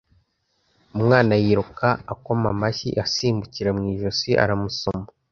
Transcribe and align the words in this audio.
umwana 0.97 1.33
yiruka 1.43 1.87
akoma 2.13 2.47
amashyi 2.53 2.89
asimbukira 3.03 3.69
mu 3.77 3.83
ijosi 3.93 4.29
aramusoma 4.43 5.07